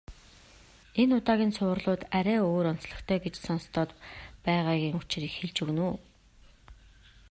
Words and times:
Энэ 1.01 1.13
удаагийн 1.19 1.53
цувралууд 1.57 2.01
арай 2.17 2.39
өөр 2.49 2.65
онцлогтой 2.73 3.17
гэж 3.25 3.35
сонстоод 3.45 3.89
байгаагийн 4.45 4.97
учрыг 5.01 5.31
хэлж 5.35 5.55
өгнө 5.63 5.83
үү. 5.91 5.95